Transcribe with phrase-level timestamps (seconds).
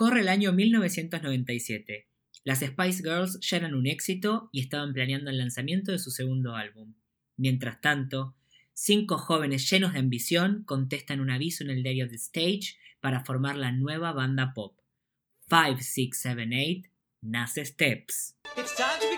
[0.00, 2.08] Corre el año 1997.
[2.42, 6.56] Las Spice Girls ya eran un éxito y estaban planeando el lanzamiento de su segundo
[6.56, 6.94] álbum.
[7.36, 8.34] Mientras tanto,
[8.72, 13.56] cinco jóvenes llenos de ambición contestan un aviso en el diario The Stage para formar
[13.56, 14.80] la nueva banda pop.
[15.50, 16.88] 5, 6, 7, 8
[17.20, 18.38] nace Steps.
[18.56, 19.10] It's time to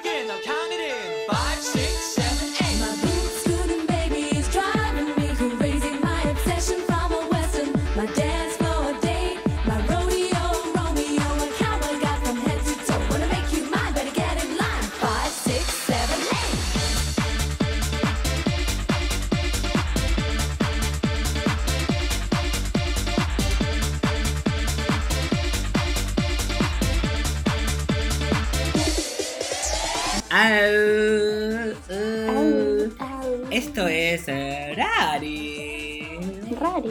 [33.50, 36.18] Esto es eh, Rari,
[36.58, 36.88] Rari,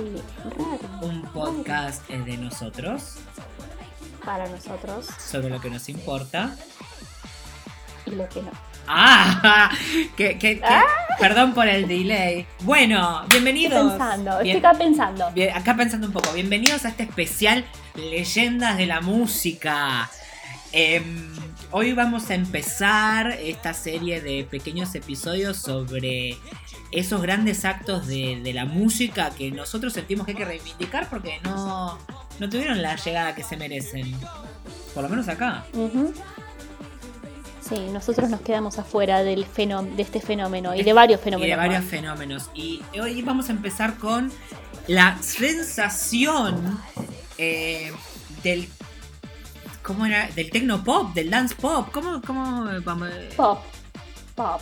[0.57, 0.79] rari.
[1.01, 3.17] un podcast eh, de nosotros
[4.23, 6.55] Para nosotros sobre lo que nos importa.
[8.05, 8.51] y lo que no.
[8.87, 9.69] ¡Ah!
[10.15, 10.63] Que- que- que-
[11.19, 12.47] Perdón por el delay.
[12.61, 13.91] Bueno, Estoy bienvenidos.
[13.91, 15.31] pensando, Bien- estoy acá pensando.
[15.31, 16.31] bien, acá pensando un poco.
[16.33, 17.65] Bienvenidos a este especial
[17.95, 20.09] Leyendas de la Música.
[20.73, 21.31] Em,
[21.71, 26.37] hoy vamos a empezar esta serie de pequeños episodios sobre
[26.91, 31.39] esos grandes actos de, de la música que nosotros sentimos que hay que reivindicar porque
[31.43, 31.97] no,
[32.39, 34.13] no tuvieron la llegada que se merecen.
[34.93, 35.65] Por lo menos acá.
[37.61, 41.49] Sí, nosotros nos quedamos afuera del de este fenómeno y de varios y fenómenos.
[41.49, 41.89] de varios más.
[41.89, 42.49] fenómenos.
[42.53, 44.31] Y hoy vamos a empezar con
[44.87, 46.79] la sensación
[47.37, 47.93] eh,
[48.43, 48.67] del.
[49.83, 50.27] ¿Cómo era?
[50.35, 51.89] Del techno pop, del dance pop.
[51.91, 53.09] ¿Cómo, cómo vamos?
[53.35, 53.59] Pop,
[54.35, 54.61] pop.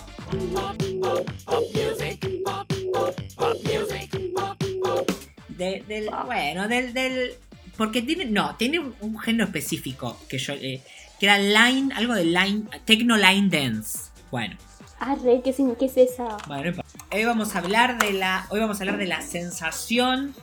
[5.49, 7.33] De- del, bueno, del, del.
[7.77, 8.25] Porque tiene.
[8.25, 10.53] No, tiene un, género específico que yo.
[10.53, 10.81] eh,
[11.19, 11.93] que era line.
[11.95, 12.63] Algo de line.
[12.85, 13.99] Techno line dance.
[14.31, 14.55] Bueno.
[14.99, 16.37] Arre, ¿qué, sin- qué es esa?
[16.47, 16.81] Bueno,
[17.11, 18.45] hoy vamos a hablar de la.
[18.49, 20.33] Hoy vamos a hablar de la sensación.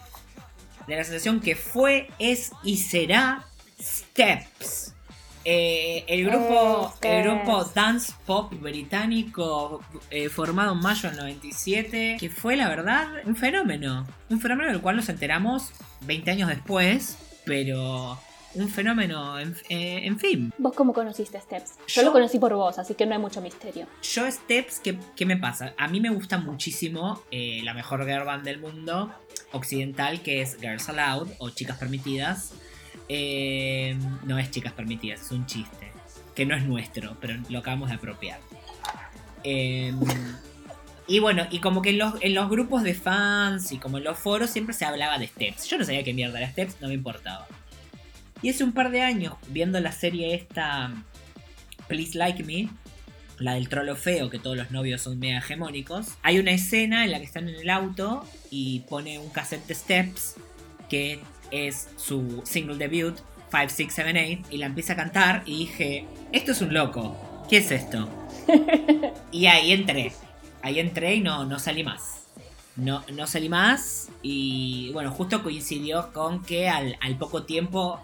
[0.86, 3.44] De la sensación que fue, es y será
[3.81, 4.92] Steps.
[5.44, 6.92] Eh, el grupo.
[7.03, 12.16] Eh, el grupo dance pop británico eh, formado en mayo del 97.
[12.19, 14.06] Que fue la verdad un fenómeno.
[14.28, 15.70] Un fenómeno del cual nos enteramos
[16.03, 17.16] 20 años después.
[17.44, 18.19] Pero.
[18.54, 20.50] Un fenómeno, en, eh, en fin.
[20.56, 21.75] ¿Vos cómo conociste a Steps?
[21.88, 23.86] Yo, Yo- lo conocí por vos, así que no hay mucho misterio.
[24.03, 25.75] Yo Steps, ¿qué, qué me pasa?
[25.76, 29.12] A mí me gusta muchísimo eh, la mejor girl band del mundo
[29.53, 32.54] occidental, que es Girls Aloud o Chicas Permitidas.
[33.09, 35.93] Eh, no es Chicas Permitidas, es un chiste.
[36.34, 38.41] Que no es nuestro, pero lo acabamos de apropiar.
[39.43, 39.93] Eh,
[41.09, 44.50] y bueno, y como que en los, grupos de fans y como en los foros
[44.50, 45.69] siempre se hablaba de Steps.
[45.69, 47.47] Yo no sabía qué mierda era Steps, no me importaba.
[48.43, 50.93] Y hace un par de años, viendo la serie esta,
[51.87, 52.69] Please Like Me,
[53.39, 57.12] la del trolo feo, que todos los novios son mega hegemónicos, hay una escena en
[57.12, 60.34] la que están en el auto y pone un cassette Steps,
[60.89, 61.21] que
[61.51, 63.17] es su single debut,
[63.51, 67.17] 5, 6, 7, 8, y la empieza a cantar y dije, esto es un loco,
[67.49, 68.09] ¿qué es esto?
[69.33, 70.12] y ahí entré,
[70.62, 72.23] ahí entré y no, no salí más.
[72.77, 77.99] No, no salí más y bueno, justo coincidió con que al, al poco tiempo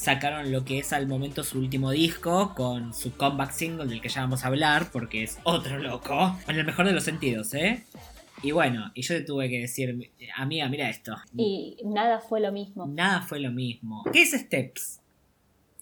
[0.00, 4.08] sacaron lo que es al momento su último disco con su comeback single del que
[4.08, 7.84] ya vamos a hablar porque es otro loco, en el mejor de los sentidos, ¿eh?
[8.42, 11.14] Y bueno, y yo te tuve que decir, amiga, mira esto.
[11.36, 12.86] Y nada fue lo mismo.
[12.86, 14.02] Nada fue lo mismo.
[14.12, 15.00] ¿Qué es Steps?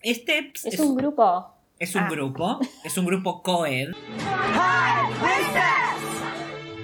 [0.04, 1.52] Steps Es un grupo.
[1.78, 2.08] es un Ah.
[2.10, 3.90] grupo, es un grupo coed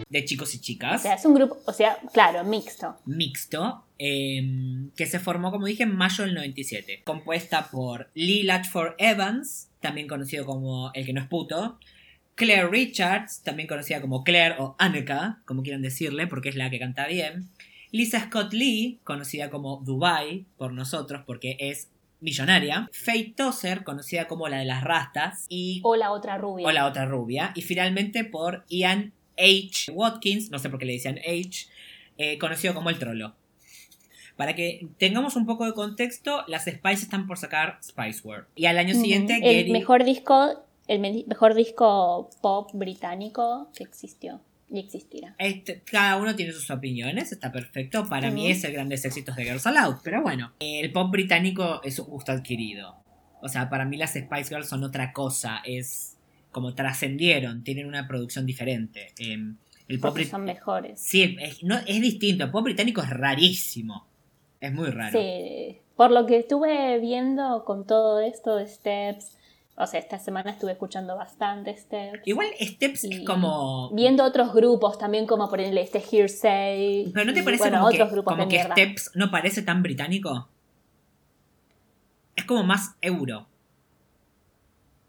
[0.08, 2.96] de chicos y O chicas, sea, es un grupo, o sea, claro, mixto.
[3.04, 8.94] mixto, eh, que se formó, como dije, en mayo del 97, compuesta por Lee Latchford
[8.98, 11.78] Evans, también conocido como El que no es puto,
[12.34, 16.78] Claire Richards, también conocida como Claire o Annika, como quieran decirle, porque es la que
[16.78, 17.48] canta bien,
[17.92, 21.90] Lisa Scott Lee, conocida como Dubai por nosotros, porque es
[22.20, 26.66] millonaria, Faye Tosser, conocida como la de las rastas, y O la otra rubia.
[26.66, 27.52] o la otra rubia.
[27.54, 29.92] Y finalmente por Ian H.
[29.92, 31.68] Watkins, no sé por qué le decían H,
[32.18, 33.34] eh, conocido como el trolo.
[34.36, 38.46] Para que tengamos un poco de contexto, las Spice están por sacar Spice World.
[38.56, 43.84] Y al año siguiente, el Gary- mejor disco, el me- mejor disco pop británico que
[43.84, 44.40] existió
[44.70, 45.34] y existirá.
[45.38, 48.06] Este, cada uno tiene sus opiniones, está perfecto.
[48.08, 49.96] Para mí es el grandes éxitos de Girls Aloud.
[50.02, 52.96] Pero bueno, el pop británico es un gusto adquirido.
[53.40, 55.60] O sea, para mí las Spice Girls son otra cosa.
[55.64, 56.16] Es
[56.50, 59.12] como trascendieron, tienen una producción diferente.
[59.18, 60.98] Em, el pop Porque son mejores.
[61.00, 62.44] Sí, es, no, es distinto.
[62.44, 64.06] El pop británico es rarísimo.
[64.60, 65.18] Es muy raro.
[65.18, 69.36] Sí, Por lo que estuve viendo con todo esto de Steps,
[69.76, 72.20] o sea, esta semana estuve escuchando bastante Steps.
[72.26, 73.90] Igual Steps y es como.
[73.92, 77.10] Viendo otros grupos también, como por ejemplo este Hearsay.
[77.12, 78.74] Pero ¿no te y, parece bueno, como otros que, grupos como de que mierda.
[78.74, 80.48] Steps no parece tan británico?
[82.36, 83.46] Es como más euro.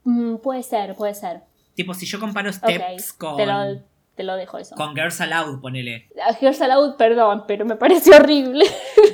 [0.03, 1.41] Mm, puede ser, puede ser.
[1.75, 3.81] Tipo, si yo comparo Steps con, te, lo,
[4.15, 4.75] te lo dejo eso.
[4.75, 6.07] con Girls Aloud, ponele.
[6.25, 8.65] A Here's Aloud, perdón, pero me parece horrible.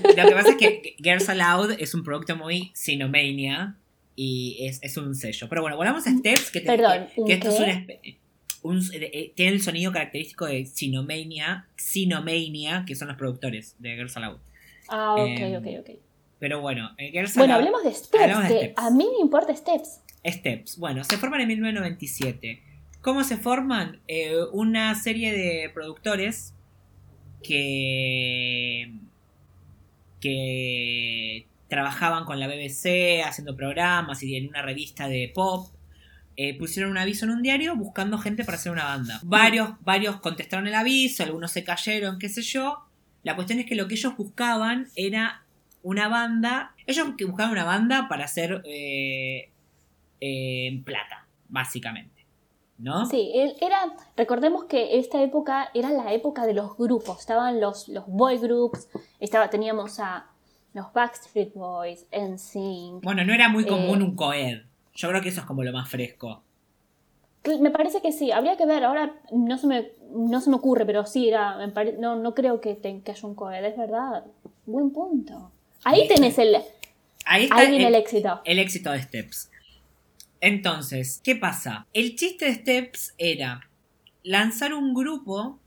[0.04, 3.76] Lo que pasa es que Girls Aloud es un producto muy Cinomania
[4.16, 5.48] y es, es un sello.
[5.50, 7.86] Pero bueno, volvamos a Steps, que, te- Perdón, que, ¿un que esto es una
[8.64, 14.16] un- eh, tiene el sonido característico de Cinomania, Cinomania, que son los productores de Girls
[14.18, 14.38] Aloud.
[14.88, 15.96] Ah, ok, Em, ok, ok.
[16.40, 18.74] Pero bueno, eh, Girls Bueno, Aloud- hablemos de Steps, hablemos de que Steps.
[18.78, 20.02] a mí me importa Steps.
[20.26, 20.78] Steps.
[20.78, 22.62] Bueno, se forman en 1997.
[23.02, 24.00] ¿Cómo se forman?
[24.08, 26.54] Eh, una serie de productores
[27.42, 28.92] que.
[30.20, 35.70] que trabajaban con la BBC haciendo programas y en una revista de pop.
[36.36, 39.22] eh, pusieron un aviso en un diario buscando gente para hacer una banda.
[39.24, 42.80] Varios, varios contestaron el aviso, algunos se cayeron, qué sé yo.
[43.24, 45.46] La cuestión es que lo que ellos buscaban era
[45.82, 46.76] una banda.
[46.88, 49.50] Ellos buscaban una banda para hacer eh,
[50.20, 52.26] eh, plata, básicamente.
[52.80, 53.06] ¿No?
[53.06, 53.32] Sí,
[53.62, 58.40] era, recordemos que esta época era la época de los grupos, estaban los, los boy
[58.40, 58.90] groups,
[59.20, 60.31] estaba, teníamos a
[60.74, 63.04] los Backstreet Boys, NSYNC.
[63.04, 64.04] Bueno, no era muy común Eh.
[64.06, 64.62] un coed.
[64.94, 66.44] Yo creo que eso es como lo más fresco.
[67.60, 70.86] Me parece que sí, habría que ver, ahora no se me, no se me ocurre,
[70.86, 71.58] pero sí, era,
[71.98, 74.26] no, no creo que, te- que haya un coed, es verdad.
[74.68, 75.52] Buen punto.
[75.84, 76.16] Ahí Listo.
[76.16, 76.58] tenés el,
[77.26, 78.42] Ahí está ahí viene el, el éxito.
[78.46, 79.50] el éxito de Steps.
[80.40, 81.88] Entonces, ¿qué pasa?
[81.94, 83.68] El chiste de Steps era
[84.24, 85.58] lanzar un grupo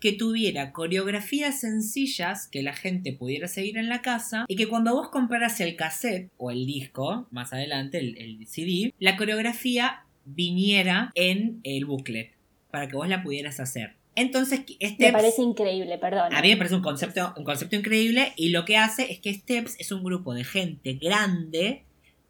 [0.00, 4.94] que tuviera coreografías sencillas que la gente pudiera seguir en la casa y que cuando
[4.94, 11.10] vos compraras el cassette o el disco, más adelante el, el CD, la coreografía viniera
[11.14, 12.32] en el booklet
[12.70, 13.96] para que vos la pudieras hacer.
[14.14, 15.12] Entonces, Me Steps...
[15.12, 16.34] parece increíble, perdón.
[16.34, 19.32] A mí me parece un concepto, un concepto increíble y lo que hace es que
[19.32, 21.84] Steps es un grupo de gente grande,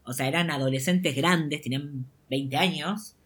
[0.04, 3.16] o sea, eran adolescentes grandes, tenían 20 años,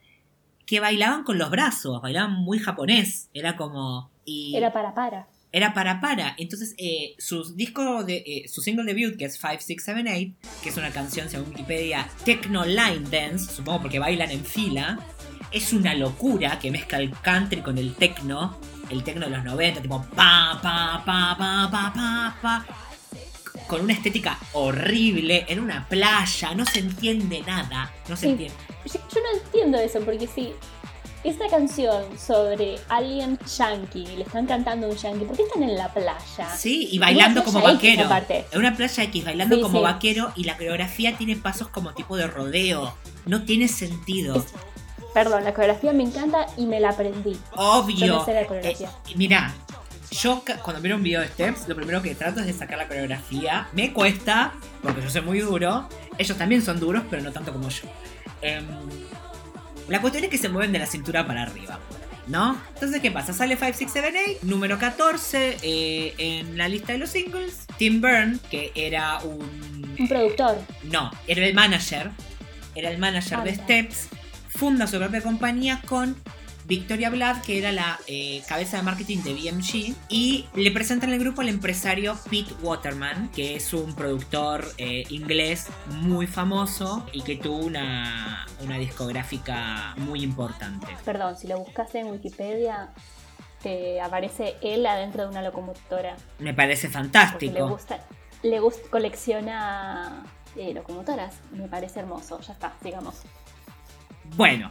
[0.65, 4.12] que bailaban con los brazos, bailaban muy japonés, era como...
[4.25, 5.27] Y Era para para.
[5.51, 6.35] era para para.
[6.39, 10.91] Entonces, eh, su disco, de, eh, su single debut, que es 5678, que es una
[10.91, 14.99] canción, según Wikipedia, Techno Line Dance, supongo porque bailan en fila,
[15.51, 18.57] es una locura que mezcla el country con el techno,
[18.91, 22.67] el techno de los 90, tipo pa, pa, pa, pa, pa, pa, pa,
[23.67, 28.31] con una estética horrible, en una playa, no se entiende nada, no se Sí.
[28.33, 28.57] entiende.
[28.87, 30.53] Yo, yo no entiendo eso, porque si
[31.25, 35.77] esta canción sobre alguien yankee, le están cantando a un yankee, ¿por qué están en
[35.77, 36.49] la playa?
[36.57, 38.09] Sí, y bailando como vaquero.
[38.29, 39.85] En una playa X, bailando Sí, como sí.
[39.85, 42.95] vaquero y la coreografía tiene pasos como tipo de rodeo.
[43.27, 44.37] No tiene sentido.
[44.37, 44.47] Es-
[45.15, 47.35] Perdón, la coreografía me encanta y me la aprendí.
[47.35, 48.25] Yo Obvio.
[48.25, 48.89] sé la coreografía.
[49.11, 49.55] Eh, mira,
[50.11, 52.89] yo cuando miro un video de Steps, lo primero que trato es de sacar la
[52.89, 53.69] coreografía.
[53.73, 55.87] Me cuesta, porque yo soy muy duro.
[56.17, 57.83] Ellos también son duros, pero no tanto como yo.
[58.41, 58.67] Em,
[59.93, 61.79] la cuestión es que se mueven de la cintura para arriba.
[62.29, 62.57] ¿No?
[62.75, 63.33] Entonces, ¿qué pasa?
[63.33, 67.67] Sale 5678, número 14 eh, en la lista de los singles.
[67.79, 70.57] Tim Byrne, que era un Un productor.
[70.85, 72.11] no, era el manager.
[72.77, 73.65] Era el manager Ah, de mira.
[73.65, 74.09] Steps.
[74.49, 76.15] Funda su propia compañía con
[76.73, 79.95] Victoria Vlad, que era la eh, cabeza de marketing de BMG.
[80.09, 85.67] Y le presentan el grupo al empresario Pete Waterman, que es un productor eh, inglés
[85.89, 90.87] muy famoso y que tuvo una, una discográfica muy importante.
[91.05, 92.95] Perdón, si lo buscas en Wikipedia,
[93.63, 96.17] te aparece él adentro de una locomotora.
[96.39, 97.69] Me parece Porque le fantástico.
[97.69, 98.01] gusta,
[98.43, 100.25] le gusta, colecciona
[100.57, 101.35] eh, locomotoras.
[101.53, 102.41] Me parece hermoso.
[102.41, 103.17] Ya está, sigamos.
[104.37, 104.71] Bueno,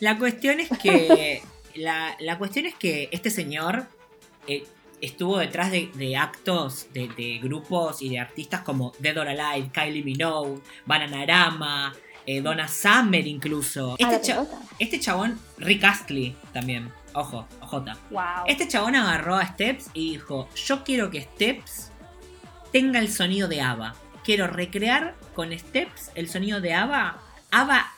[0.00, 1.42] la cuestión es que.
[1.74, 3.86] la, la cuestión es que este señor
[4.46, 4.66] eh,
[5.00, 9.70] estuvo detrás de, de actos de, de grupos y de artistas como Dead or Alive,
[9.72, 11.94] Kylie Minogue, Bananarama,
[12.26, 13.96] eh, Donna Summer incluso.
[14.02, 14.46] Ah, Este, cha-
[14.78, 16.90] este chabón, Rick Astley también.
[17.14, 17.96] Ojo, ojota.
[18.10, 18.44] Wow.
[18.46, 21.90] Este chabón agarró a Steps y dijo: Yo quiero que Steps
[22.72, 23.94] tenga el sonido de ABBA.
[24.24, 27.18] Quiero recrear con Steps el sonido de ABBA.
[27.50, 27.92] ABBA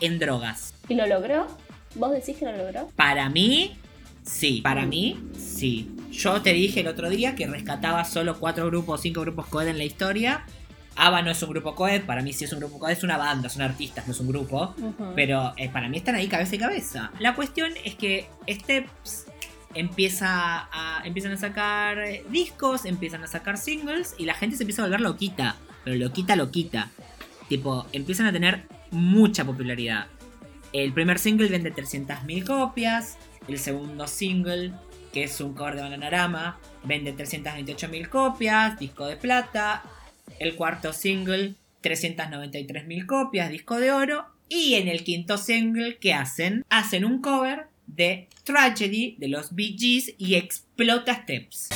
[0.00, 0.74] en drogas.
[0.88, 1.46] ¿Y lo logró?
[1.94, 2.88] ¿Vos decís que lo logró?
[2.96, 3.76] Para mí,
[4.24, 4.60] sí.
[4.62, 5.90] Para mí, sí.
[6.10, 9.78] Yo te dije el otro día que rescataba solo cuatro grupos, cinco grupos coed en
[9.78, 10.44] la historia.
[10.96, 13.16] ABBA no es un grupo coed, para mí sí es un grupo coed, es una
[13.16, 14.74] banda, son artistas, no es un grupo.
[15.16, 17.10] Pero eh, para mí están ahí cabeza y cabeza.
[17.18, 19.26] La cuestión es que Steps
[19.74, 24.62] empieza a, empiezan a sacar eh, discos, empiezan a sacar singles y la gente se
[24.62, 25.56] empieza a volver loquita.
[25.82, 26.90] pero loquita, loquita.
[27.48, 30.06] Tipo, empiezan a tener mucha popularidad.
[30.72, 33.18] El primer single vende 300.000 copias.
[33.46, 34.72] El segundo single,
[35.12, 39.82] que es un cover de Bananarama, vende 328.000 copias, disco de plata.
[40.38, 44.26] El cuarto single, 393.000 copias, disco de oro.
[44.48, 46.64] Y en el quinto single, ¿qué hacen?
[46.70, 51.68] Hacen un cover de Tragedy de los Bee Gees y explota Steps.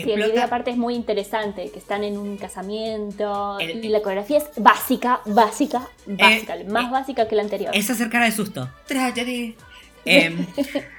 [0.00, 0.04] Nowhere.
[0.04, 3.88] Sí, el video Explota aparte es muy interesante, que están en un casamiento El- y
[3.88, 7.70] la coreografía es básica, básica, básica, más eh, básica que la anterior.
[7.74, 8.68] es hacer cara de susto.
[8.86, 9.54] Tragedy.
[10.04, 10.46] Em,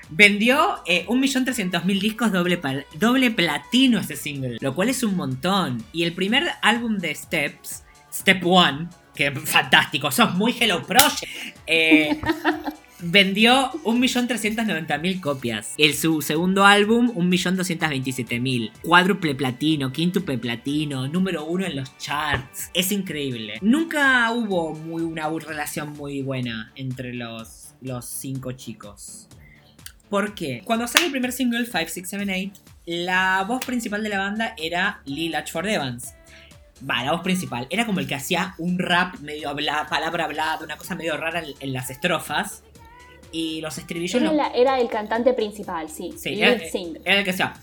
[0.09, 2.59] vendió eh, 1.300.000 discos doble,
[2.95, 5.83] doble platino este single, lo cual es un montón.
[5.93, 11.23] Y el primer álbum de Steps, Step One, que fantástico, sos muy Hello Project,
[11.65, 12.19] eh,
[13.01, 15.73] vendió 1.390.000 copias.
[15.77, 18.71] El, su segundo álbum, 1.227.000.
[18.81, 22.69] Cuádruple platino, quíntuple platino, número uno en los charts.
[22.73, 23.59] Es increíble.
[23.61, 29.27] Nunca hubo muy, una relación muy buena entre los, los cinco chicos.
[30.09, 30.61] ¿Por qué?
[30.65, 34.55] Cuando sale el primer single, 5, 6, 7, 8, la voz principal de la banda
[34.57, 36.15] era Lee Latchford Evans.
[36.89, 37.67] Va, la voz principal.
[37.69, 41.43] Era como el que hacía un rap medio habla, palabra hablada, una cosa medio rara
[41.59, 42.63] en las estrofas.
[43.31, 46.13] Y los estribillos Era, era el cantante principal, sí.
[46.17, 46.53] Sí, era,
[47.05, 47.53] era el que hacía.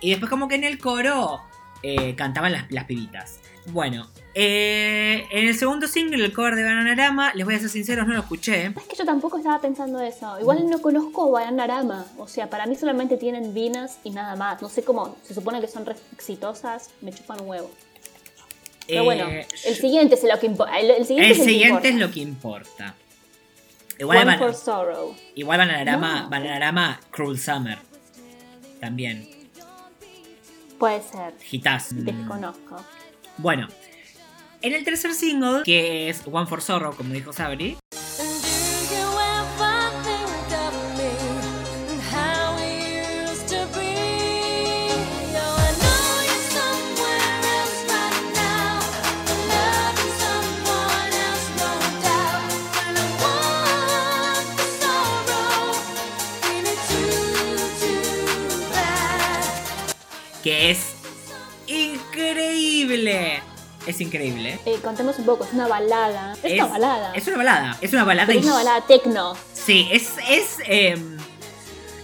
[0.00, 1.40] Y después, como que en el coro
[1.82, 3.40] eh, cantaban las, las pibitas.
[3.66, 8.06] Bueno, eh, en el segundo single, el cover de Bananarama, les voy a ser sinceros,
[8.06, 8.66] no lo escuché.
[8.66, 10.38] Es que yo tampoco estaba pensando eso.
[10.40, 12.06] Igual no conozco Bananarama.
[12.18, 14.60] O sea, para mí solamente tienen Venus y nada más.
[14.60, 15.16] No sé cómo.
[15.22, 16.90] Se supone que son re exitosas.
[17.02, 17.70] Me chupan un huevo.
[18.92, 19.26] Pero Eh, bueno,
[19.64, 20.78] el siguiente es lo que importa.
[20.78, 22.94] El, el siguiente el es siguiente lo que importa.
[23.98, 25.16] Igual, One Ban- for Sorrow.
[25.34, 26.28] igual Bananarama, No.
[26.28, 27.78] Bananarama, Cruel Summer.
[28.80, 29.28] También.
[30.78, 31.32] Puede ser.
[31.50, 31.94] Hitazo.
[31.98, 32.84] Desconozco.
[33.38, 33.68] Bueno,
[34.60, 37.78] en el tercer single, que es One for Sorrow, como dijo Sabri,
[63.92, 64.58] Es increíble.
[64.64, 65.44] Eh, contemos un poco.
[65.44, 66.34] Es una balada.
[66.42, 67.12] Es, una balada.
[67.14, 67.78] Es una balada.
[67.80, 68.26] Es una balada.
[68.26, 69.36] Pero es una balada tecno.
[69.52, 70.10] Sí, es.
[70.28, 71.18] Es, em,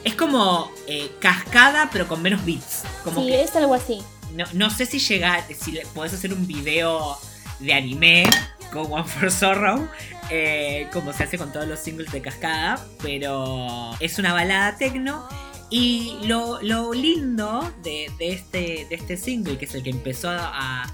[0.04, 2.82] es como eh, cascada, pero con menos beats.
[3.04, 4.02] Como Sí, que es algo así.
[4.34, 5.44] no, no sé si llega.
[5.58, 7.18] Si le- podés hacer un video
[7.58, 8.24] de anime
[8.72, 9.88] con One for Sorrow.
[10.30, 12.84] eh, como se hace con todos los singles de cascada.
[13.02, 15.26] Pero es una balada tecno.
[15.70, 20.30] Y lo, lo lindo de, de este, de este single, que es el que empezó
[20.30, 20.90] a,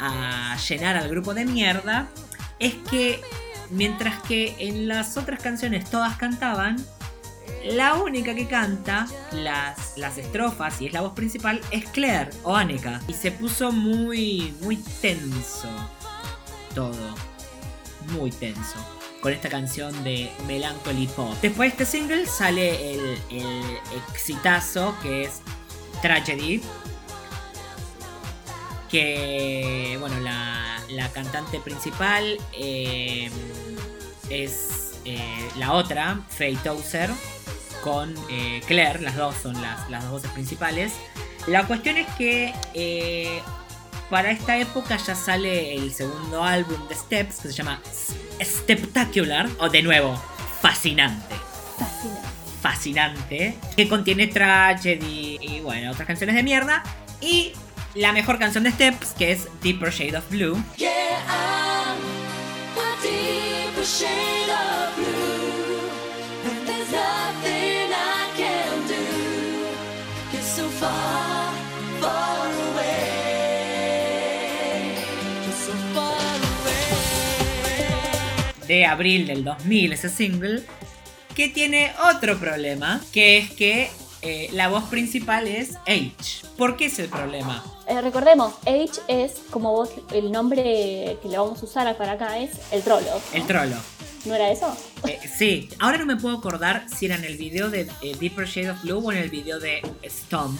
[0.00, 2.08] a llenar al grupo de mierda,
[2.58, 3.20] es que
[3.70, 6.76] mientras que en las otras canciones todas cantaban,
[7.64, 12.56] la única que canta las, las estrofas y es la voz principal es Claire o
[12.56, 13.00] Annika.
[13.06, 15.68] Y se puso muy, muy tenso
[16.74, 17.14] todo.
[18.12, 18.76] Muy tenso.
[19.20, 21.34] Con esta canción de Melancholy Pop.
[21.42, 23.62] Después de este single sale el, el
[24.08, 25.42] exitazo que es
[26.00, 26.62] Tragedy.
[28.90, 33.30] Que, bueno, la, la cantante principal eh,
[34.28, 37.10] es eh, la otra, Faye Tozer,
[37.82, 40.92] con eh, Claire, las dos son las, las dos voces principales.
[41.46, 42.52] La cuestión es que
[44.10, 47.80] para esta época ya sale el segundo álbum de Steps, que se llama
[48.42, 50.20] Steptacular, o de nuevo,
[50.60, 51.34] fascinante
[51.78, 52.26] Fascinante.
[52.60, 56.82] fascinante que contiene Tragedy y bueno, otras canciones de mierda.
[57.22, 57.52] Y
[57.94, 60.62] la mejor canción de Steps, que es Deeper Shade of Blue.
[78.66, 80.62] De abril del 2000, ese single,
[81.34, 83.90] que tiene otro problema, que es que
[84.22, 86.46] eh, la voz principal es H.
[86.56, 87.64] ¿Por qué es el problema?
[87.90, 92.38] Eh, recordemos, H es como vos, el nombre que le vamos a usar para acá
[92.38, 93.04] es el trolo.
[93.04, 93.36] ¿no?
[93.36, 93.74] El trolo.
[94.26, 94.76] ¿No era eso?
[95.08, 98.46] Eh, sí, ahora no me puedo acordar si era en el video de eh, Deeper
[98.46, 100.56] Shade of Blue o en el video de Stomp.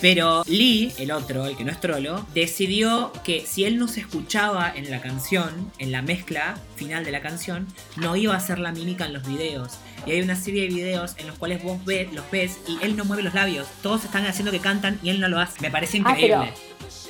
[0.00, 4.00] Pero Lee, el otro, el que no es trolo, decidió que si él no se
[4.00, 8.58] escuchaba en la canción, en la mezcla final de la canción, no iba a hacer
[8.58, 9.72] la mímica en los videos.
[10.06, 12.96] Y hay una serie de videos en los cuales vos ve- los ves y él
[12.96, 13.68] no mueve los labios.
[13.82, 15.60] Todos están haciendo que cantan y él no lo hace.
[15.60, 16.52] Me parece Ah, pero- increíble.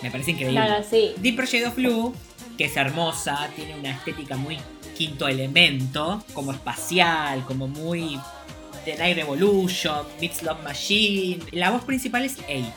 [0.02, 0.60] Me parece increíble.
[0.60, 1.12] No, sí.
[1.18, 2.14] Deep Project of Blue,
[2.58, 4.58] que es hermosa, tiene una estética muy
[4.96, 8.18] quinto elemento, como espacial, como muy
[8.84, 11.44] The Night Revolution, Beats Love Machine.
[11.52, 12.72] La voz principal es H.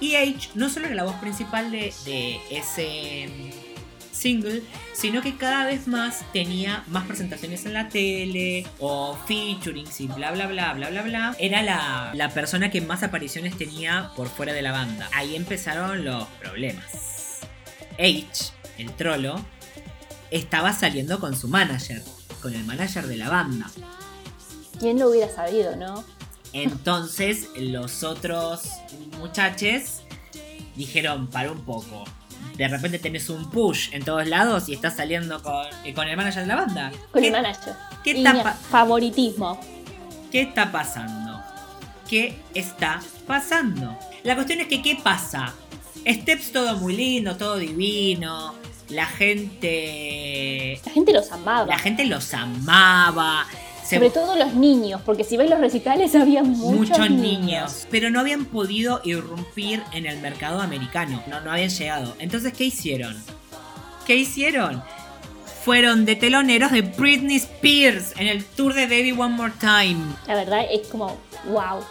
[0.00, 4.62] Y H no solo era la voz principal de, de ese mm, single,
[4.92, 10.32] sino que cada vez más tenía más presentaciones en la tele o featurings y bla
[10.32, 11.36] bla bla bla bla bla.
[11.38, 15.08] Era la, la persona que más apariciones tenía por fuera de la banda.
[15.12, 17.40] Ahí empezaron los problemas.
[17.98, 19.44] H, el trolo,
[20.30, 22.02] estaba saliendo con su manager,
[22.40, 23.70] con el manager de la banda.
[24.82, 26.02] ¿Quién lo hubiera sabido, no?
[26.52, 28.62] Entonces los otros
[29.16, 30.02] muchachos
[30.74, 32.02] dijeron, para un poco.
[32.56, 36.16] De repente tenés un push en todos lados y estás saliendo con, eh, con el
[36.16, 36.90] manager de la banda.
[37.12, 37.74] Con ¿Qué, el manager.
[38.02, 38.26] qué Y
[38.70, 39.60] favoritismo.
[40.32, 41.40] ¿Qué está pasando?
[42.08, 43.96] ¿Qué está pasando?
[44.24, 45.54] La cuestión es que, ¿qué pasa?
[46.04, 48.52] Steps todo muy lindo, todo divino.
[48.88, 50.80] La gente...
[50.84, 51.66] La gente los amaba.
[51.66, 53.46] La gente los amaba.
[53.88, 57.86] Sobre todo los niños, porque si ves los recitales había muchos, muchos niños.
[57.90, 61.22] Pero no habían podido irrumpir en el mercado americano.
[61.26, 62.14] No, no habían llegado.
[62.18, 63.16] Entonces, ¿qué hicieron?
[64.06, 64.82] ¿Qué hicieron?
[65.64, 70.00] Fueron de teloneros de Britney Spears en el tour de Baby One More Time.
[70.26, 71.84] La verdad es como, wow.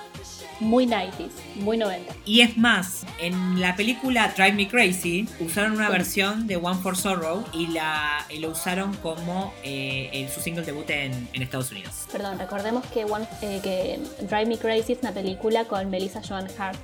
[0.61, 2.13] Muy 90s, muy 90.
[2.23, 5.91] Y es más, en la película Drive Me Crazy usaron una Sí.
[5.91, 10.63] versión de One for Sorrow y, la, y lo usaron como eh, en su single
[10.63, 12.05] debut en, en Estados Unidos.
[12.11, 16.47] Perdón, recordemos que, One- eh, que Drive Me Crazy es una película con Melissa Joan
[16.59, 16.77] Hart.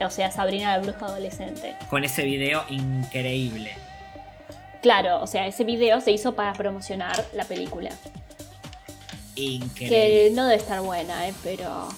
[0.00, 1.74] O sea, Sabrina la bruja adolescente.
[1.88, 3.72] Con ese video increíble.
[4.82, 7.90] Claro, o sea, ese video se hizo para promocionar la película.
[9.34, 9.88] Increíble.
[9.88, 11.34] Que no debe estar buena, ¿eh?
[11.42, 11.88] Pero...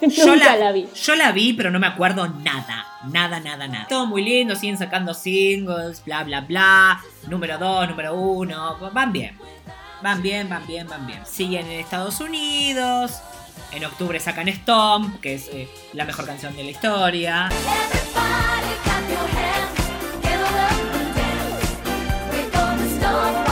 [0.00, 0.88] Yo Nunca la, vi.
[0.94, 2.86] Yo la vi, pero no me acuerdo nada.
[3.10, 3.86] Nada, nada, nada.
[3.88, 7.00] Todo muy lindo, siguen sacando singles, bla, bla, bla.
[7.28, 8.90] Número 2, número 1.
[8.92, 9.38] Van bien.
[10.02, 11.20] Van bien, van bien, van bien.
[11.24, 13.12] Siguen en Estados Unidos.
[13.72, 17.48] En octubre sacan Stomp, que es eh, la mejor canción de la historia.
[17.48, 19.80] Everybody clap your hands,
[20.22, 20.40] get
[23.04, 23.43] up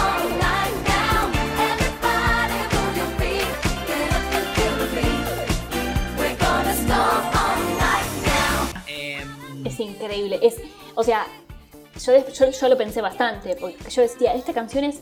[9.82, 10.38] increíble.
[10.42, 10.56] Es,
[10.94, 11.26] o sea,
[12.04, 14.96] yo, yo, yo lo pensé bastante, porque yo decía, esta canción es...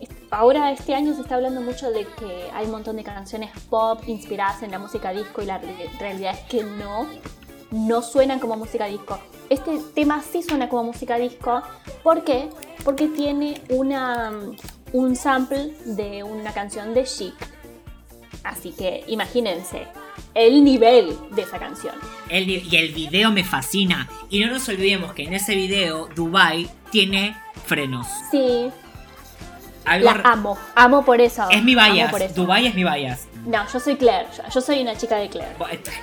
[0.00, 3.52] es- Ahora este año se está hablando mucho de que hay un montón de canciones
[3.70, 7.06] pop inspiradas en la música disco y la re- realidad es que no,
[7.70, 9.20] no suenan como música disco.
[9.48, 11.62] Este tema sí suena como música disco.
[12.02, 12.48] ¿Por qué?
[12.84, 14.32] Porque tiene una,
[14.92, 17.34] un sample de una canción de Chic.
[18.42, 19.86] Así que imagínense
[20.34, 21.94] el nivel de esa canción.
[22.28, 24.08] el- y el video me fascina.
[24.30, 28.06] Y no nos olvidemos que en ese video Dubai tiene frenos.
[28.30, 28.70] Sí,
[29.86, 31.46] Algo La amo, amo por eso.
[31.50, 32.34] es mi bias.
[32.34, 33.28] Dubai es mi bias.
[33.44, 35.54] No, yo soy Claire, yo, soy una chica de Claire.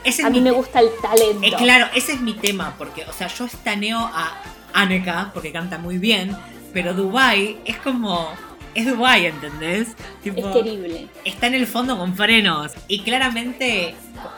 [0.03, 1.43] Ese es A mí me gusta el talento.
[1.43, 4.33] Eh, claro, ese es mi tema, porque, o sea, yo estaneo a
[4.73, 6.37] Aneka porque canta muy bien,
[6.73, 8.29] pero Dubai es como.
[8.73, 9.89] Es Dubai, ¿entendés?
[10.23, 11.07] Tipo, Es querible.
[11.25, 12.71] está en el fondo con frenos.
[12.87, 13.89] Y claramente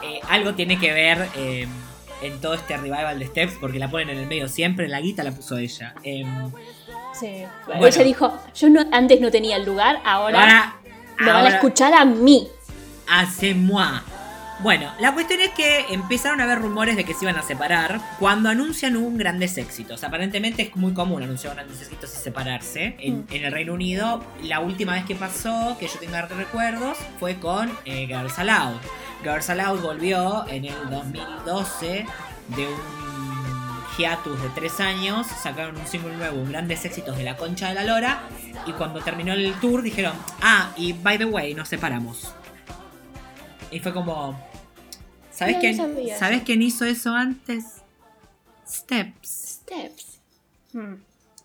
[0.01, 1.67] eh, algo tiene que ver eh,
[2.21, 4.87] en todo este revival de Steps, porque la ponen en el medio siempre.
[4.87, 5.93] La guita la puso ella.
[6.03, 6.51] Em,
[7.19, 7.43] Sí.
[7.67, 7.85] Bueno.
[7.85, 10.75] Ella dijo, yo no, antes no tenía el lugar, ahora, ahora.
[11.19, 12.47] me van a escuchar a mí.
[13.07, 14.01] hace moi.
[14.63, 17.99] Bueno, la cuestión es que empezaron a haber rumores de que se iban a separar
[18.17, 20.05] cuando anuncian un grandes éxitos.
[20.05, 22.95] Aparentemente es muy común anunciar grandes éxitos y separarse.
[22.99, 23.25] En, Mm.
[23.31, 27.69] en el Reino Unido, la última vez que pasó, que yo tenga recuerdos, fue con
[27.83, 28.77] eh, Girls Aloud.
[29.21, 32.05] Girls Aloud volvió en el 2012
[32.55, 37.35] de un hiatus de tres años, sacaron un single nuevo, un grandes éxitos de la
[37.35, 38.21] concha de la lora,
[38.65, 42.33] y cuando terminó el tour dijeron, ah, y by the way, nos separamos.
[43.69, 44.52] Y fue como.
[45.33, 47.65] ¿Sabes No, quién, ¿sabes quién hizo eso antes?
[48.67, 49.59] Steps.
[49.63, 50.19] Steps.
[50.73, 50.95] Mm.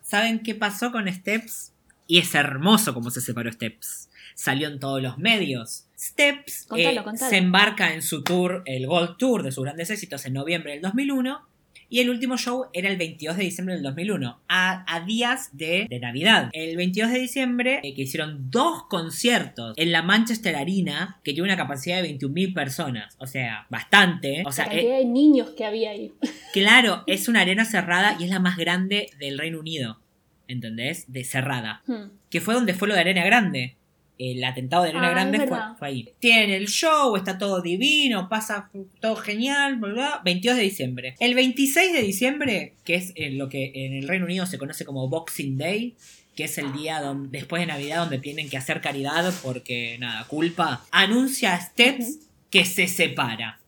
[0.02, 1.72] ¿Saben qué pasó con Steps?
[2.06, 4.08] Y es hermoso cómo se separó Steps.
[4.34, 5.84] Salió en todos los medios.
[5.98, 7.30] Steps Contalo, eh, contalo.
[7.30, 10.82] se embarca en su tour, el Gold Tour de sus grandes éxitos en noviembre del
[10.82, 11.47] 2001.
[11.90, 15.86] Y el último show era el 22 de diciembre del 2001, a, a días de,
[15.88, 16.50] de Navidad.
[16.52, 21.48] El 22 de diciembre, eh, que hicieron dos conciertos en la Manchester Arena, que tiene
[21.48, 23.16] una capacidad de 21.000 personas.
[23.18, 24.42] O sea, bastante.
[24.44, 26.12] O sea, la eh, cantidad de niños que había ahí.
[26.52, 29.98] claro, es una arena cerrada y es la más grande del Reino Unido.
[30.46, 31.10] ¿Entendés?
[31.12, 31.82] De cerrada.
[31.86, 32.10] Hmm.
[32.30, 33.76] Que fue donde fue lo de Arena Grande.
[34.18, 36.08] El atentado de Arena Ah, Grande fue, ahí.
[36.18, 38.68] Tiene el show, está todo divino, pasa
[39.00, 40.20] todo genial, bla, bla.
[40.24, 41.14] 22 de diciembre.
[41.20, 44.84] El 26 de diciembre, que es eh, lo que en el Reino Unido se conoce
[44.84, 45.94] como Boxing Day,
[46.34, 50.24] que es el día don- después de Navidad donde tienen que hacer caridad porque, nada,
[50.26, 52.18] culpa, anuncia a Steps
[52.50, 53.60] que se separa.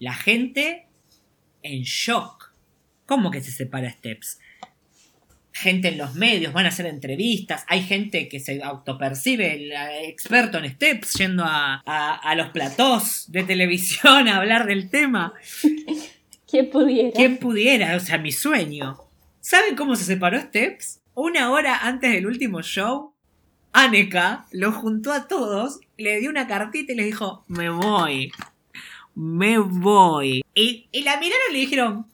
[0.00, 0.86] La gente
[1.62, 2.52] en shock.
[3.06, 4.38] ¿Cómo que se separa Steps?
[5.56, 10.08] Gente en los medios, van a hacer entrevistas, hay gente que se autopercibe el eh,
[10.08, 15.32] experto en Steps yendo a, a- a los platós de televisión a hablar del tema.
[16.50, 17.10] ¿Quién pudiera?
[17.14, 17.96] ¿Quién pudiera?
[17.96, 18.96] O sea, mi sueño.
[19.40, 21.00] ¿Saben cómo se separó Steps?
[21.14, 23.14] Una hora antes del último show,
[23.72, 28.32] Aneka lo juntó a todos, le dio una cartita y les dijo, me voy.
[29.14, 30.42] Me voy.
[30.54, 32.06] Y, y la miraron y le dijeron.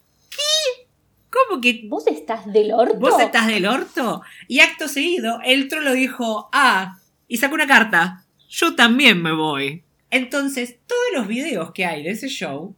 [1.30, 2.98] ¿Cómo que ¿Vos estás del orto?
[2.98, 4.22] vos estás del orto?
[4.48, 9.84] Y acto seguido, el trolo dijo, ah, y sacó una carta, yo también me voy.
[10.10, 12.74] Entonces, todos los videos que hay de ese show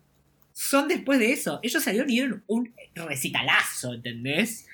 [0.53, 1.61] son después de eso.
[1.63, 4.67] Ellos salieron y dieron un recitalazo, ¿entendés?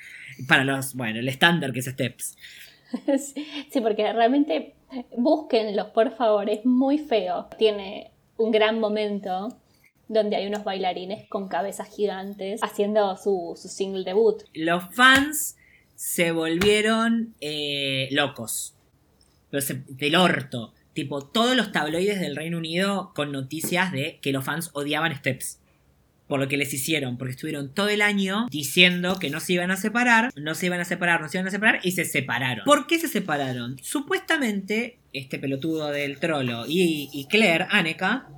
[0.49, 2.37] Para los, bueno, el estándar que es Steps.
[3.71, 4.75] Sí, porque realmente
[5.17, 7.47] búsquenlos, por favor, es muy feo.
[7.59, 9.49] Tiene un gran momento
[10.09, 14.43] donde hay unos bailarines con cabezas gigantes haciendo su, su single debut.
[14.55, 15.57] Los fans
[15.95, 18.75] se volvieron eh, locos.
[19.51, 20.73] Pero se- del orto.
[20.93, 25.61] Tipo, todos los tabloides del Reino Unido con noticias de que los fans odiaban Steps.
[26.27, 29.71] Por lo que les hicieron, porque estuvieron todo el año diciendo que no se iban
[29.71, 32.65] a separar, no se iban a separar, no se iban a separar, y se separaron.
[32.67, 33.79] ¿Por qué se separaron?
[33.83, 38.29] Supuestamente, este pelotudo del trolo y, y Claire, Aneka,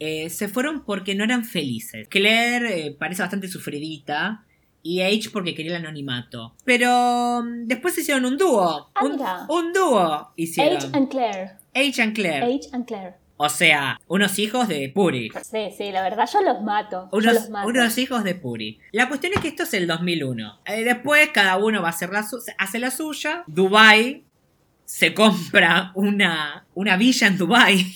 [0.00, 2.08] eh, se fueron porque no eran felices.
[2.08, 4.44] Claire eh, parece bastante sufridita.
[4.82, 6.54] Y H porque quería el anonimato.
[6.64, 8.90] Pero mm, después hicieron un dúo.
[8.94, 9.20] Ah, un,
[9.66, 10.78] un dúo hicieron.
[10.78, 11.50] H and Claire.
[11.74, 12.46] H and Claire.
[12.54, 13.14] H and Claire.
[13.36, 15.30] O sea, unos hijos de Puri.
[15.42, 17.08] Sí, sí, la verdad yo los mato.
[17.12, 17.68] yo Unos, los mato.
[17.68, 18.78] unos hijos de Puri.
[18.92, 20.60] La cuestión es que esto es el 2001.
[20.66, 23.44] Eh, después cada uno va a hacer la, su- hace la suya.
[23.46, 24.24] Dubai
[24.90, 27.86] se compra una, una villa en Dubai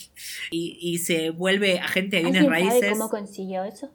[0.51, 2.93] y, y se vuelve agente de bienes ¿Alguien sabe raíces.
[2.99, 3.91] cómo consiguió eso?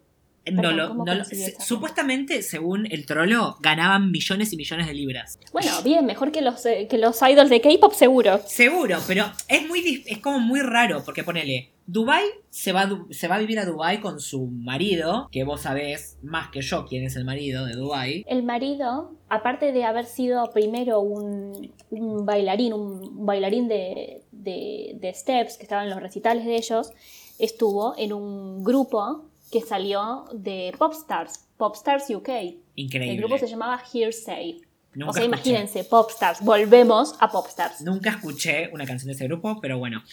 [0.52, 4.52] No Perdón, lo- ¿cómo no lo- consiguió se- esa supuestamente, según el trolo, ganaban millones
[4.54, 5.40] y millones de libras.
[5.52, 8.40] Bueno, bien, mejor que los, eh, que los idols de K-pop seguro.
[8.46, 13.36] Seguro, pero es muy es como muy raro, porque ponele, Dubai se va, se va
[13.36, 17.16] a vivir a Dubai con su marido, que vos sabés más que yo quién es
[17.16, 18.24] el marido de Dubai.
[18.28, 25.14] El marido, aparte de haber sido primero un, un bailarín, un bailarín de, de, de
[25.16, 26.92] Steps, que estaba en los recitales de ellos,
[27.40, 32.30] estuvo en un grupo que salió de Popstars, Popstars UK.
[32.76, 33.12] Increíble.
[33.12, 34.62] El grupo se llamaba Hearsay.
[34.96, 35.50] Nunca o sea, escuché.
[35.50, 37.82] imagínense, Popstars, volvemos a Popstars.
[37.82, 40.04] Nunca escuché una canción de ese grupo, pero bueno.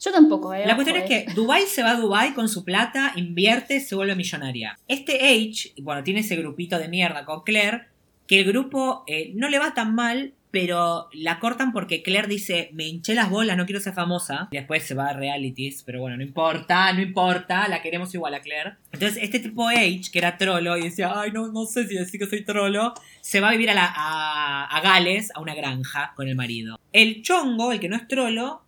[0.00, 0.66] Yo tampoco, ¿eh?
[0.66, 1.24] La cuestión es eh.
[1.26, 4.78] que Dubai se va a Dubai con su plata, invierte, se vuelve millonaria.
[4.86, 7.86] Este H, bueno, tiene ese grupito de mierda con Claire,
[8.26, 12.70] que el grupo eh, no le va tan mal, pero la cortan porque Claire dice,
[12.72, 14.48] me hinché las bolas, no quiero ser famosa.
[14.52, 18.34] Y después se va a realities, pero bueno, no importa, no importa, la queremos igual
[18.34, 18.74] a Claire.
[18.92, 22.20] Entonces este tipo H, que era trolo, y decía, ay, no, no sé si decir
[22.20, 26.12] que soy trolo, se va a vivir a, la- a, a Gales, a una granja,
[26.14, 26.78] con el marido.
[26.92, 28.62] El chongo, el que no es trolo,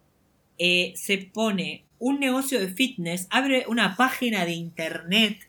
[0.59, 5.49] eh, se pone un negocio de fitness, abre una página de internet,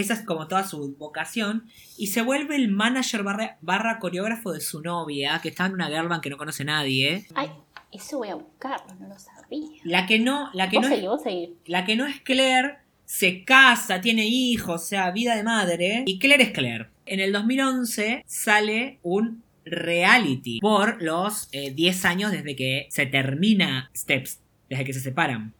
[0.00, 4.60] esa es como toda su vocación, y se vuelve el manager barra, barra coreógrafo de
[4.60, 7.26] su novia, que está en una girl band que no conoce nadie.
[7.34, 7.50] Ay,
[7.90, 9.80] eso voy a buscarlo, no lo sabía.
[9.84, 14.00] La que no, la que no, es, seguí, la que no es Claire, se casa,
[14.00, 16.88] tiene hijos, o sea, vida de madre, y Claire es Claire.
[17.04, 23.90] En el 2011 sale un reality por los eh, 10 años desde que se termina
[23.96, 25.54] Steps, desde que se separan.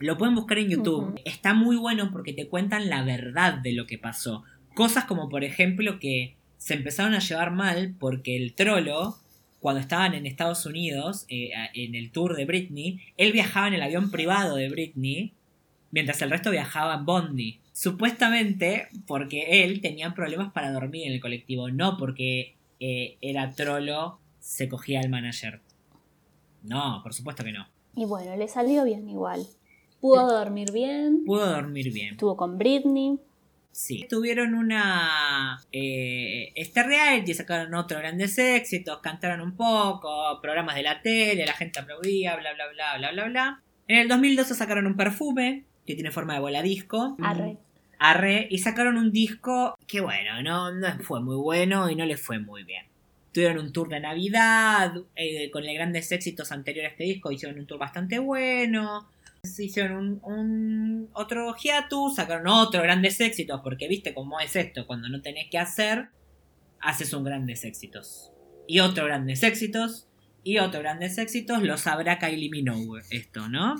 [0.00, 1.20] Lo pueden buscar en YouTube.
[1.26, 4.44] Está muy bueno porque te cuentan la verdad de lo que pasó.
[4.74, 9.18] Cosas como, por ejemplo, que se empezaron a llevar mal porque el trolo,
[9.60, 13.82] cuando estaban en Estados Unidos, eh, en el tour de Britney, él viajaba en el
[13.82, 15.34] avión privado de Britney,
[15.90, 17.60] mientras el resto viajaba en Bondi.
[17.72, 24.18] Supuestamente porque él tenía problemas para dormir en el colectivo, no porque eh, era trolo,
[24.38, 25.60] se cogía al manager.
[26.62, 27.68] No, por supuesto que no.
[27.94, 29.46] Y bueno, le salió bien igual.
[30.00, 32.12] Pudo dormir bien, Pudo dormir bien.
[32.12, 33.18] estuvo con Britney.
[33.72, 34.06] Sí.
[34.08, 35.60] Tuvieron una.
[35.72, 41.52] Eh, este reality, sacaron otros grandes éxitos, cantaron un poco, programas de la tele, la
[41.52, 43.62] gente aplaudía, bla, bla, bla, bla, bla, bla.
[43.86, 47.16] En el 2012 sacaron un perfume que tiene forma de voladisco.
[47.22, 47.58] Arre.
[47.98, 52.16] Arre, y sacaron un disco que, bueno, no, no fue muy bueno y no le
[52.16, 52.86] fue muy bien.
[53.32, 57.58] Tuvieron un tour de Navidad, eh, con los grandes éxitos anteriores a este disco, hicieron
[57.58, 59.08] un tour bastante bueno.
[59.42, 65.08] Hicieron un, un otro hiatus, sacaron otros grandes éxitos, porque viste cómo es esto, cuando
[65.08, 66.08] no tenés que hacer,
[66.80, 68.32] haces un grandes éxitos.
[68.66, 70.06] Y otros grandes éxitos,
[70.42, 73.76] y otros grandes éxitos, lo sabrá Kylie Minogue, esto, ¿no?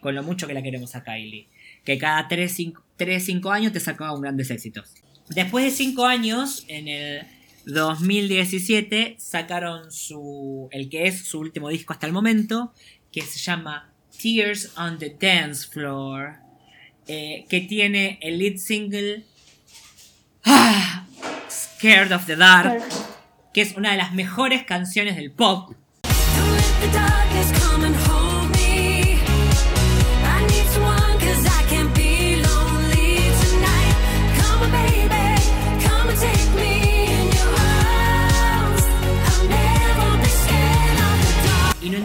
[0.00, 1.48] Con lo mucho que la queremos a Kylie.
[1.84, 4.94] Que cada 3-5 años te sacaba un grandes éxitos.
[5.28, 7.26] Después de 5 años, en el
[7.66, 12.72] 2017, sacaron su el que es su último disco hasta el momento,
[13.12, 13.89] que se llama
[14.20, 16.40] Tears on the Dance Floor,
[17.08, 19.24] eh, que tiene el lead single
[20.44, 21.06] ah,
[21.48, 22.82] Scared of the Dark,
[23.54, 25.72] que es una de las mejores canciones del pop.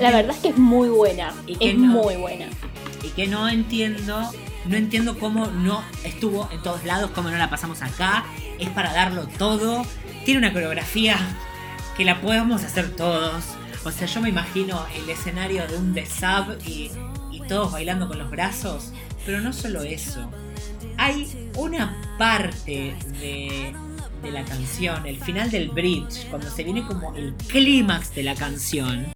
[0.06, 1.34] La verdad es que es muy buena.
[1.48, 1.88] Y que Es no.
[1.88, 2.46] muy buena.
[3.04, 4.22] y que no entiendo,
[4.66, 8.24] no entiendo cómo no estuvo en todos lados, cómo no la pasamos acá.
[8.60, 9.84] Es para darlo todo.
[10.24, 11.18] Tiene una coreografía
[11.98, 13.44] que la podemos hacer todos.
[13.84, 16.92] O sea, yo me imagino el escenario de un The Sub y,
[17.32, 18.92] y todos bailando con los brazos.
[19.26, 20.30] Pero no solo eso.
[20.98, 23.74] Hay una parte de,
[24.22, 28.36] de la canción, el final del bridge, cuando se viene como el clímax de la
[28.36, 29.15] canción.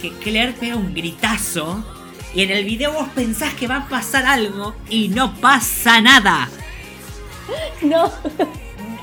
[0.00, 1.82] Que Claire pega un gritazo
[2.34, 6.48] y en el video vos pensás que va a pasar algo y no pasa nada.
[7.82, 8.12] No,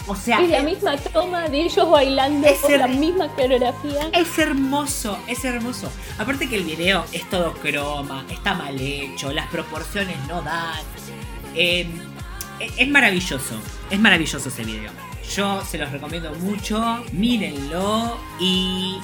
[0.05, 4.09] O sea, es la es, misma toma de ellos bailando Es con la misma coreografía.
[4.13, 5.89] es hermoso, es hermoso.
[6.17, 10.79] Aparte que el video es todo croma, está mal hecho, las proporciones no dan.
[11.55, 11.87] Eh,
[12.59, 13.55] es- es maravilloso,
[13.89, 14.91] es maravilloso ese video.
[15.35, 18.97] Yo se los recomiendo mucho, mírenlo y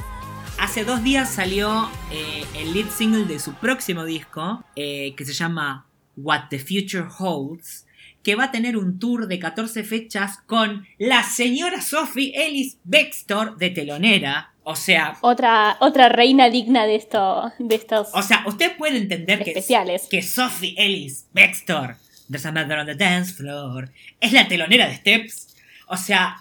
[0.59, 5.31] hace dos días salió eh, el lead single de su próximo disco eh, que se
[5.33, 5.85] llama
[6.17, 7.85] What the Future Holds
[8.29, 13.57] que va a tener un tour de 14 fechas con la señora Sophie Ellis Bextor
[13.57, 14.53] de telonera.
[14.61, 19.43] O sea, Otra, otra reina digna de, esto, de estos o sea, usted puede entender
[19.43, 20.05] que, especiales.
[20.11, 21.95] que Sophie Ellis Bextor,
[22.29, 23.89] There's a on the Dance Floor,
[24.21, 25.55] es la telonera de Steps.
[25.87, 26.35] O sea,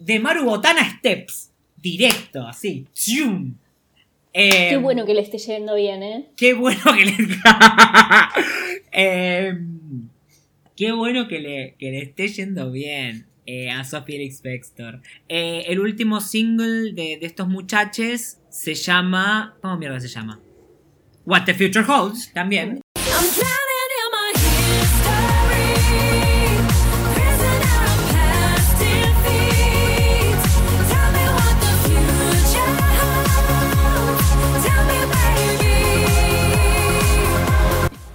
[0.00, 2.88] de Maru Botana Steps, directo, así.
[2.94, 3.54] ¡Tchum!
[4.32, 6.26] Eh, Qué bueno que le esté yendo bien, ¿eh?
[6.36, 7.14] Qué bueno que le.
[8.92, 10.08] Em,
[10.80, 15.02] qué bueno que le, que le esté yendo bien eh, a Sophie Elix Bextor.
[15.28, 19.58] Eh, el último single de, de estos muchachos se llama.
[19.60, 20.40] ¿Cómo mierda se llama?
[21.26, 22.80] What the Future Holds, también.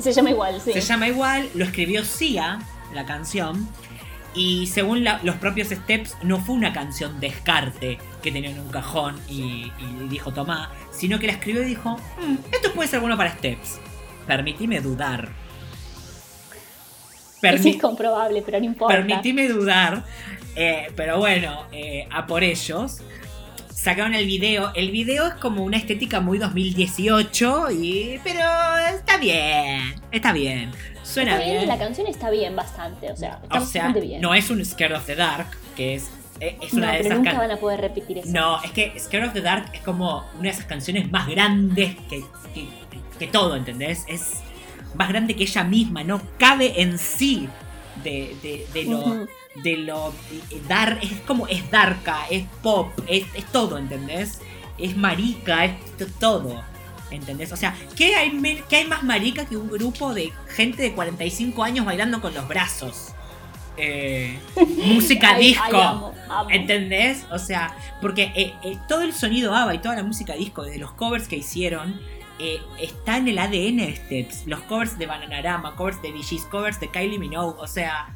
[0.06, 0.74] Se llama igual, sí.
[0.74, 2.60] Se llama igual, lo escribió Sia,
[2.94, 3.68] la canción.
[4.34, 8.70] Y según la- los propios Steps, no fue una canción descarte que tenía en un
[8.70, 13.00] cajón y, y dijo tomá, sino que la escribió y dijo, "Mm, esto puede ser
[13.00, 13.80] bueno para Steps.
[14.28, 15.30] Permitime dudar.
[17.42, 18.96] Es incomprobable, pero no importa.
[18.96, 20.04] Permitime dudar.
[20.58, 23.02] eh, pero bueno, eh, a por ellos.
[23.86, 24.72] Sacaron el video.
[24.74, 27.70] El video es como una estética muy 2018.
[27.70, 28.40] Y, pero
[28.96, 30.02] está bien.
[30.12, 30.72] Está bien.
[31.04, 31.68] Suena Está bien, bien.
[31.68, 34.22] La canción está bien bastante, o sea, está O sea, bastante bien.
[34.22, 35.46] no es un Scared of the Dark.
[35.76, 38.30] Que es, eh, es No, una de pero esas nunca van a poder repetir eso.
[38.32, 41.96] No, es que Scared of the Dark es como una de esas canciones más grandes
[42.10, 42.24] que,
[42.56, 42.68] que,
[43.20, 44.04] que todo, ¿entendés?
[44.08, 44.38] Es
[44.96, 47.48] más grande que ella misma, no cabe en sí
[48.04, 49.28] de, de, de lo.
[49.64, 50.10] De lo
[50.52, 54.42] eh, dar, es como es darka, es pop, es, es todo, ¿entendés?
[54.78, 55.74] Es marica, es
[56.20, 56.62] todo,
[57.10, 57.52] ¿entendés?
[57.54, 61.64] O sea, ¿qué hay, qué hay más marica que un grupo de gente de 45
[61.64, 63.14] años bailando con los brazos?
[63.78, 64.40] Eh,
[64.86, 65.64] música Ay, disco.
[65.66, 66.50] ay, amo, amo.
[66.50, 67.26] ¿Entendés?
[67.32, 70.78] O sea, porque eh, eh, todo el sonido ABBA y toda la música disco, de
[70.78, 72.00] los covers que hicieron,
[72.80, 74.44] está en el ADN de Steps.
[74.46, 78.15] Los covers de Bananarama, covers de Gees, covers de Kylie Minogue, o sea,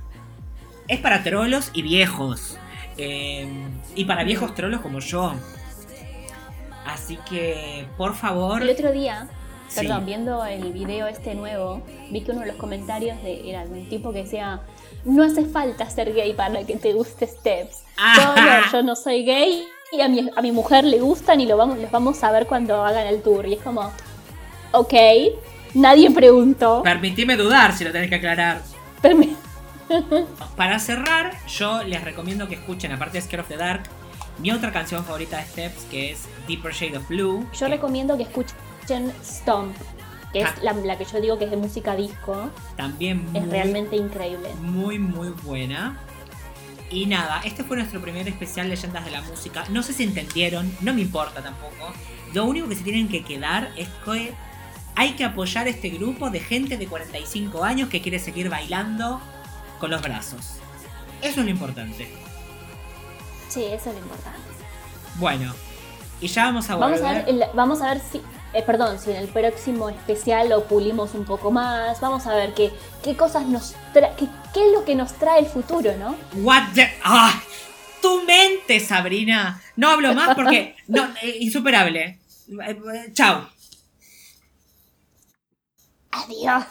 [0.90, 2.58] es para trolos y viejos.
[2.98, 3.48] Eh,
[3.96, 5.34] y para viejos trolos como yo.
[6.86, 8.62] Así que, por favor.
[8.62, 9.28] El otro día,
[9.68, 9.82] Sí.
[9.82, 13.80] perdón, viendo el video este nuevo, vi que uno de los comentarios de, era de
[13.80, 14.62] un tipo que decía,
[15.06, 17.84] no hace falta ser gay para que te guste Steps.
[17.98, 18.36] Ajá.
[18.36, 21.46] Yo no, yo no soy gay y a mi, a mi mujer le gustan y
[21.46, 23.46] lo vamos, los vamos a ver cuando hagan el tour.
[23.48, 23.92] Y es como,
[24.72, 24.94] ok,
[25.76, 26.82] nadie preguntó.
[26.84, 28.62] Permitime dudar si lo tenés que aclarar.
[29.04, 29.36] Permi-
[30.56, 33.84] Para cerrar, yo les recomiendo que escuchen, aparte de Scare of the Dark,
[34.40, 37.46] mi otra canción favorita de Steps, que es Deeper Shade of Blue.
[37.54, 39.76] Yo que recomiendo que escuchen Stomp,
[40.32, 40.56] que es Ah.
[40.62, 42.50] la, la que yo digo que es de música disco.
[42.78, 44.50] También Es realmente increíble.
[44.62, 45.98] muy, muy buena.
[46.92, 49.64] Y nada, este fue nuestro primer especial Leyendas de la Música.
[49.70, 51.94] No sé si entendieron, no me importa tampoco.
[52.34, 54.34] Lo único que se tienen que quedar es que
[54.96, 59.22] hay que apoyar este grupo de gente de 45 años que quiere seguir bailando
[59.80, 60.42] con los brazos.
[61.22, 62.08] Eso es lo importante.
[63.50, 64.40] Sí, eso es lo importante.
[65.16, 65.54] Bueno,
[66.22, 67.02] y ya vamos a volver.
[67.02, 68.22] Vamos a ver, el- vamos a ver si,
[68.54, 72.00] eh, perdón, si en el próximo especial lo pulimos un poco más.
[72.00, 72.72] Vamos a ver qué,
[73.04, 76.16] qué cosas nos trae, qué, qué es lo que nos trae el futuro, ¿no?
[76.42, 76.90] What the...
[77.04, 77.42] ¡Ah!
[78.02, 79.62] Tu mente, Sabrina.
[79.76, 80.76] No hablo más porque...
[80.88, 82.20] No, eh, insuperable.
[82.48, 83.48] Eh, eh, chao.
[86.12, 86.64] Adiós.